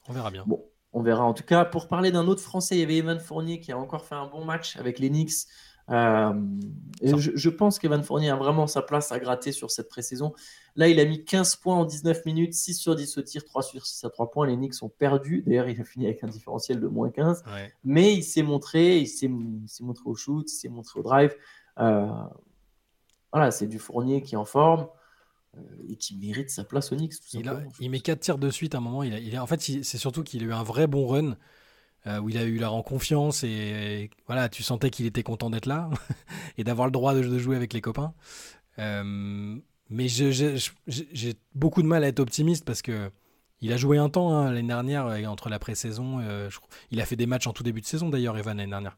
[0.08, 0.44] on verra bien.
[0.46, 1.24] Bon, on verra.
[1.24, 3.78] En tout cas, pour parler d'un autre Français, il y avait Evan Fournier qui a
[3.78, 5.46] encore fait un bon match avec les Knicks.
[5.90, 6.32] Euh,
[7.02, 10.32] je, pense qu'Evan Fournier a vraiment sa place à gratter sur cette pré-saison.
[10.74, 13.62] Là, il a mis 15 points en 19 minutes, 6 sur 10 au tir, 3
[13.62, 14.46] sur 6 à 3 points.
[14.46, 15.42] Les Knicks sont perdus.
[15.46, 17.44] D'ailleurs, il a fini avec un différentiel de moins 15.
[17.84, 21.34] Mais il s'est montré, il s'est montré au shoot, il s'est montré au drive.
[21.78, 22.06] Euh,
[23.32, 24.88] voilà, c'est du Fournier qui est en forme
[25.56, 27.14] euh, et qui mérite sa place au Knicks.
[27.80, 29.02] il, met 4 tirs de suite à un moment.
[29.02, 31.36] Il il en fait, c'est surtout qu'il a eu un vrai bon run.
[32.06, 35.50] Euh, où il a eu la en confiance et, voilà, tu sentais qu'il était content
[35.50, 35.90] d'être là
[36.58, 38.14] et d'avoir le droit de, jouer avec les copains.
[38.78, 39.56] Euh,
[39.90, 43.10] mais j'ai beaucoup de mal à être optimiste parce que
[43.60, 46.18] il a joué un temps hein, l'année dernière entre la pré-saison.
[46.20, 46.48] Euh,
[46.92, 48.96] il a fait des matchs en tout début de saison d'ailleurs, Evan l'année dernière.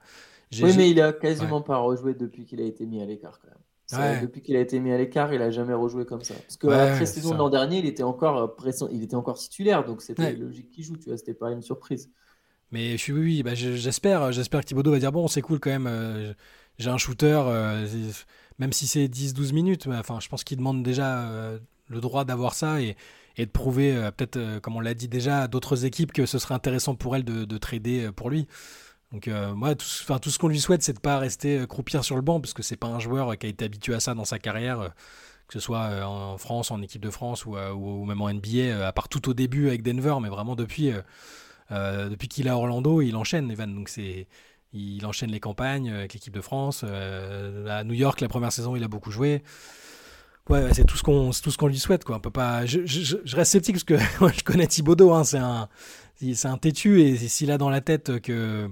[0.61, 3.49] Oui, mais il a quasiment pas rejoué depuis qu'il a été mis à l'écart quand
[3.49, 4.21] même.
[4.21, 6.35] Depuis qu'il a été mis à l'écart, il a jamais rejoué comme ça.
[6.35, 8.55] Parce que la pré-saison de l'an dernier, il était encore
[8.93, 10.99] il était encore titulaire, donc c'était logique qu'il joue.
[10.99, 12.11] Tu vois, c'était pas une surprise.
[12.71, 15.87] Mais oui, bah, j'espère, j'espère que Thibaudot va dire bon, c'est cool quand même.
[15.87, 16.35] Euh,
[16.79, 18.13] j'ai un shooter, euh,
[18.59, 19.87] même si c'est 10-12 minutes.
[19.89, 22.97] enfin, je pense qu'il demande déjà euh, le droit d'avoir ça et,
[23.39, 26.97] de prouver, peut-être, comme on l'a dit déjà, à d'autres équipes que ce serait intéressant
[26.97, 28.49] pour elle de, de trader pour lui.
[29.13, 32.17] Donc moi, tout, enfin, tout ce qu'on lui souhaite, c'est de pas rester croupir sur
[32.17, 34.25] le banc, parce que c'est pas un joueur qui a été habitué à ça dans
[34.25, 34.91] sa carrière,
[35.47, 37.55] que ce soit en France, en équipe de France ou,
[38.05, 40.93] même en NBA, à part tout au début avec Denver, mais vraiment depuis
[41.71, 43.75] euh, depuis qu'il est à Orlando, il enchaîne, Evan.
[43.75, 44.27] Donc c'est,
[44.73, 46.83] il enchaîne les campagnes avec l'équipe de France.
[46.85, 49.43] Euh, à New York, la première saison, il a beaucoup joué.
[50.49, 52.17] Ouais, c'est tout ce qu'on tout ce qu'on lui souhaite quoi.
[52.17, 52.65] On peut pas.
[52.65, 53.99] Je, reste sceptique parce que
[54.39, 55.13] je connais Thibodeau.
[55.13, 55.69] Hein, c'est un
[56.35, 58.69] c'est un têtu et s'il a dans la tête que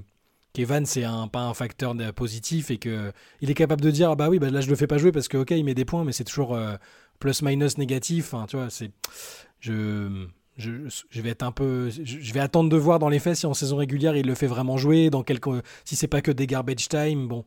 [0.55, 4.17] qu'Evan c'est un pas un facteur positif et que il est capable de dire ah
[4.17, 5.85] bah oui bah là je le fais pas jouer parce que ok il met des
[5.85, 6.77] points mais c'est toujours euh,
[7.19, 8.35] plus minus négatif.
[8.49, 8.91] Tu vois c'est
[9.61, 13.47] je je, vais être un peu, je, vais attendre de voir dans les faits si
[13.47, 16.47] en saison régulière il le fait vraiment jouer, dans quelque, si c'est pas que des
[16.47, 17.29] garbage time.
[17.29, 17.45] Bon,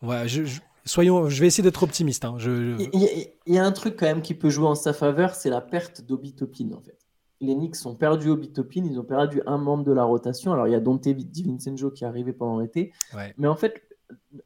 [0.00, 0.42] voilà, je,
[0.84, 2.24] soyons, je vais essayer d'être optimiste.
[2.24, 5.50] Hein, il, y a, un truc quand même qui peut jouer en sa faveur, c'est
[5.50, 6.98] la perte d'Obitopin en fait.
[7.40, 10.54] Les Knicks ont perdu Obitopin, ils ont perdu un membre de la rotation.
[10.54, 12.92] Alors il y a Dante DiVincenzo qui est arrivé pendant l'été,
[13.36, 13.82] mais en fait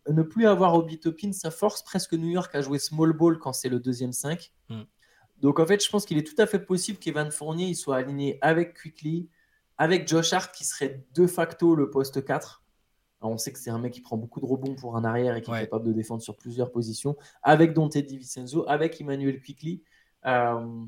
[0.08, 3.68] ne plus avoir Obitopin, ça force presque New York à jouer small ball quand c'est
[3.68, 4.52] le deuxième 5.
[5.40, 7.96] Donc en fait, je pense qu'il est tout à fait possible qu'Evan Fournier il soit
[7.96, 9.28] aligné avec Quickly,
[9.78, 12.62] avec Josh Hart qui serait de facto le poste 4.
[13.22, 15.42] on sait que c'est un mec qui prend beaucoup de rebonds pour un arrière et
[15.42, 19.82] qui est capable de défendre sur plusieurs positions, avec Dante DiVincenzo, avec Emmanuel Quickly.
[20.26, 20.84] Euh,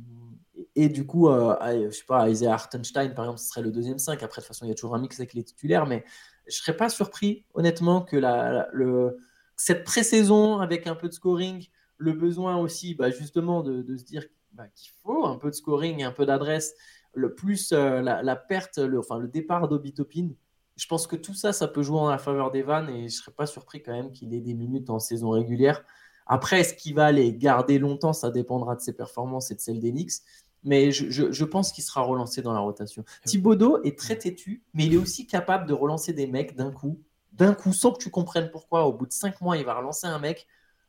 [0.77, 3.99] et, du coup, euh, je sais pas, Isaiah Hartenstein, par exemple, ce serait le deuxième
[3.99, 4.23] 5.
[4.23, 6.05] Après, de toute façon, il y a toujours un mix avec les titulaires, mais
[6.47, 9.17] je serais pas surpris, honnêtement, que la, le,
[9.57, 14.05] cette pré-saison avec un peu de scoring, le besoin aussi, bah, justement, de, de se
[14.05, 16.75] dire bah, qu'il faut un peu de scoring et un peu d'adresse,
[17.15, 20.31] le plus euh, la, perte, le, enfin le départ d'Obitopin,
[20.77, 23.09] je pense que tout ça, ça peut jouer en la faveur d'Evan et je ne
[23.09, 25.85] serais pas surpris quand même qu'il ait des minutes en saison régulière.
[26.27, 28.13] Après, est-ce qu'il va les garder longtemps?
[28.13, 30.23] Ça dépendra de ses performances et de celles d'Enix.
[30.65, 33.05] Mais je, je, pense qu'il sera relancé dans la rotation.
[33.25, 37.03] Thibodeau est très têtu, mais il est aussi capable de relancer des mecs d'un coup,
[37.33, 38.87] d'un coup, sans que tu comprennes pourquoi.
[38.87, 40.47] Au bout de cinq mois, il va relancer un mec.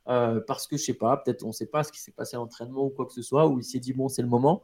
[0.08, 2.36] Euh, parce que je sais pas, peut-être on ne sait pas ce qui s'est passé
[2.36, 4.62] à l'entraînement ou quoi que ce soit, où il s'est dit bon, c'est le moment.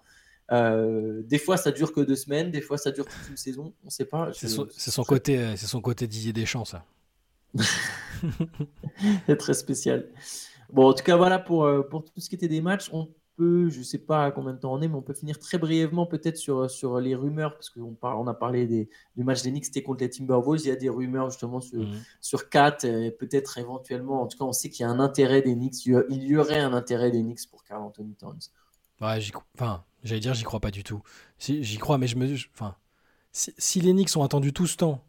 [0.53, 3.72] Euh, des fois, ça dure que deux semaines, des fois, ça dure toute une saison,
[3.83, 4.31] on ne sait pas.
[4.33, 6.85] C'est son, côté, euh, c'est son côté Didier Deschamps, ça.
[9.26, 10.09] c'est très spécial.
[10.72, 12.90] Bon, en tout cas, voilà pour, pour tout ce qui était des matchs.
[12.92, 13.09] On
[13.40, 15.59] je ne sais pas à combien de temps on est, mais on peut finir très
[15.59, 19.50] brièvement peut-être sur, sur les rumeurs, parce qu'on on a parlé des, du match des
[19.50, 20.62] Knicks, c'était contre les Timberwolves.
[20.64, 21.96] Il y a des rumeurs justement sur, mmh.
[22.20, 24.22] sur 4, et peut-être éventuellement.
[24.22, 25.87] En tout cas, on sait qu'il y a un intérêt des Knicks.
[25.87, 28.40] Il y aurait un intérêt des Knicks pour Carl Anthony Towns.
[29.00, 31.03] Ouais, j'y, enfin, j'allais dire, j'y crois pas du tout.
[31.38, 32.35] Si, j'y crois, mais je me.
[32.55, 32.76] Enfin,
[33.33, 35.05] si, si les Knicks ont attendu tout ce temps,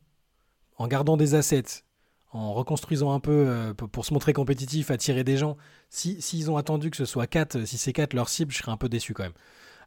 [0.77, 1.83] en gardant des assets,
[2.31, 5.57] en reconstruisant un peu euh, pour se montrer compétitif, attirer des gens.
[5.89, 8.71] S'ils si, ont attendu que ce soit 4, si c'est 4 leur cible, je serais
[8.71, 9.33] un peu déçu quand même.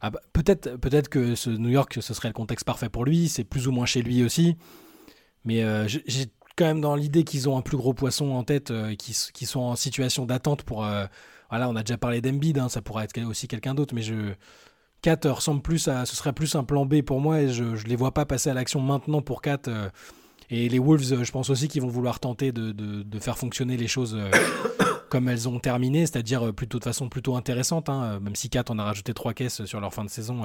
[0.01, 3.29] Ah bah, peut-être peut que ce New York, ce serait le contexte parfait pour lui,
[3.29, 4.57] c'est plus ou moins chez lui aussi.
[5.43, 8.69] Mais euh, j'ai quand même dans l'idée qu'ils ont un plus gros poisson en tête,
[8.69, 10.85] euh, qui, qui, sont en situation d'attente pour...
[11.49, 14.33] voilà, on a déjà parlé d'Embiid, hein, ça pourrait être aussi quelqu'un d'autre, mais je...
[15.01, 16.05] 4 ressemble plus à...
[16.05, 18.49] Ce serait plus un plan B pour moi et je ne les vois pas passer
[18.49, 19.69] à l'action maintenant pour 4
[20.49, 23.87] et les Wolves, euh, je pense aussi qu'ils vont vouloir tenter de, faire fonctionner les
[23.87, 24.29] choses euh,
[25.09, 27.89] comme elles ont terminé, c'est-à-dire euh, plutôt de façon plutôt intéressante.
[27.89, 28.19] Hein.
[28.19, 30.43] Même si 4 en a rajouté 3 caisses sur leur fin de saison,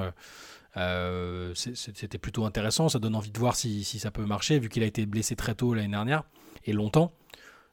[1.55, 2.89] c'était plutôt intéressant.
[2.89, 5.37] Ça donne envie de voir si, si ça peut marcher, vu qu'il a été blessé
[5.37, 6.23] très tôt l'année dernière
[6.65, 7.13] et longtemps.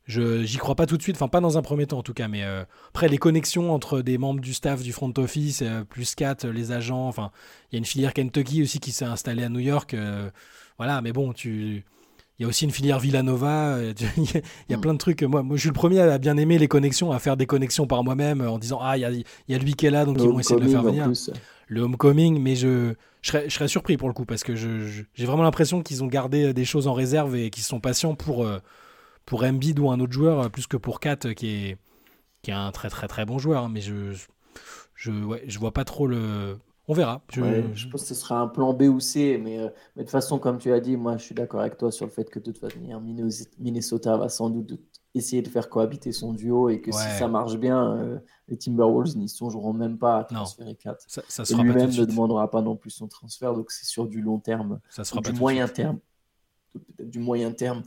[0.05, 2.13] Je j'y crois pas tout de suite, enfin pas dans un premier temps en tout
[2.13, 2.41] cas, mais
[2.87, 7.09] après les connexions entre des membres du staff du front office, plus 4, les agents,
[7.09, 7.31] enfin
[7.69, 9.97] il y a une filière Kentucky aussi qui s'est installée à New York,
[10.77, 11.83] voilà, mais bon, tu
[12.39, 13.75] il y a aussi une filière Villanova.
[13.75, 14.81] Euh, il y a mm.
[14.81, 15.23] plein de trucs.
[15.23, 17.87] Moi, moi, je suis le premier à bien aimer les connexions, à faire des connexions
[17.87, 20.17] par moi-même en disant Ah, il y a, y a, lui qui est là, donc
[20.19, 21.09] ils vont essayer de le faire venir.
[21.69, 25.25] Le homecoming, mais je, je, serais, je serais surpris pour le coup parce que j'ai
[25.25, 28.45] vraiment l'impression qu'ils ont gardé euh, des choses en réserve et qu'ils sont patients pour,
[28.45, 28.59] euh,
[29.25, 31.77] pour Embiid ou un autre joueur plus que pour Kat qui est,
[32.41, 33.65] qui est un très très très bon joueur.
[33.65, 34.13] Hein, mais je,
[34.95, 37.21] je, ouais, je vois pas trop le on verra.
[37.31, 37.87] Je...
[37.89, 40.39] pense que ce sera un plan B ou C, mais, euh, mais, de toute façon,
[40.39, 42.45] comme tu as dit, moi je suis d'accord avec toi sur le fait que de
[42.45, 42.79] toute façon,
[43.59, 44.79] Minnesota va sans doute
[45.13, 49.17] essayer de faire cohabiter son duo et que si ça marche bien, euh, les Timberwolves
[49.17, 51.03] n'y songeront même pas à transférer 4.
[51.07, 54.21] Ça, ça et lui-même ne demandera pas non plus son transfert, donc c'est sur du
[54.21, 55.99] long terme, ça sera du moyen terme.
[56.73, 57.83] Peut-être du moyen terme.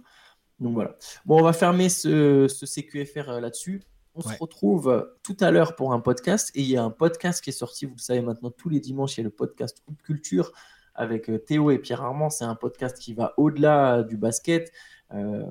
[0.58, 0.96] Donc voilà.
[1.24, 3.82] Bon, on va fermer ce, ce CQFR euh, là-dessus.
[4.26, 6.50] On se retrouve euh, tout à l'heure pour un podcast.
[6.54, 8.80] Et il y a un podcast qui est sorti, vous le savez maintenant, tous les
[8.80, 10.52] dimanches, il y a le podcast Coupe Culture
[10.94, 12.30] avec euh, Théo et Pierre Armand.
[12.30, 14.70] C'est un podcast qui va au-delà du basket,
[15.14, 15.44] euh,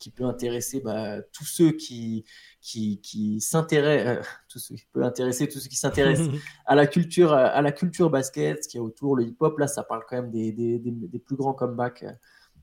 [0.00, 2.24] qui peut intéresser bah, tous ceux qui,
[2.60, 6.28] qui, qui s'intéressent, tous ceux qui peut intéresser tous ceux qui s'intéressent
[6.66, 9.58] à la culture, à la culture basket, ce qui est autour, le hip-hop.
[9.58, 12.04] Là, ça parle quand même des, des, des plus grands comebacks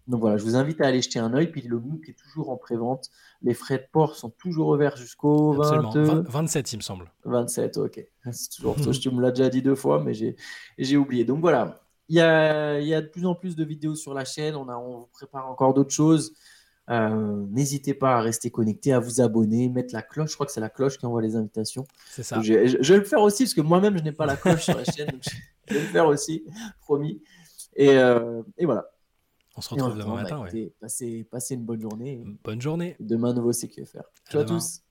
[0.08, 1.48] donc voilà, je vous invite à aller jeter un œil.
[1.48, 3.10] Puis le MOOC est toujours en pré-vente.
[3.42, 7.12] Les frais de port sont toujours ouverts jusqu'au 27, il me semble.
[7.26, 8.06] 27, ok.
[8.32, 8.76] C'est toujours.
[8.92, 11.24] Je me l'ai déjà dit deux fois, mais j'ai oublié.
[11.24, 14.26] Donc voilà, il y a, y a, de plus en plus de vidéos sur la
[14.26, 14.56] chaîne.
[14.56, 16.34] On, a, on vous prépare encore d'autres choses.
[16.90, 20.32] Euh, n'hésitez pas à rester connecté, à vous abonner, mettre la cloche.
[20.32, 21.86] Je crois que c'est la cloche qui envoie les invitations.
[22.10, 22.42] C'est ça.
[22.42, 24.84] Je, vais le faire aussi parce que moi-même, je n'ai pas la cloche sur la
[24.84, 25.08] chaîne.
[25.08, 25.22] Donc
[25.70, 26.44] je, vais le faire aussi,
[26.82, 27.22] promis.
[27.76, 28.93] Et, euh, et voilà.
[29.56, 30.42] On se retrouve demain matin.
[30.42, 30.74] Ouais.
[30.80, 32.24] Passez, une bonne journée.
[32.44, 32.96] Bonne journée.
[33.00, 34.02] Demain, nouveau CQFR.
[34.30, 34.83] Ciao à tous.